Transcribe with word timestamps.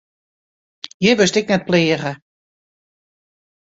Hjir 1.01 1.17
wurdst 1.19 1.39
ek 1.39 1.49
net 1.51 1.67
pleage. 1.67 2.11